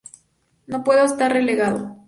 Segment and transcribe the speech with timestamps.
[0.65, 1.95] No puedo estar relegado.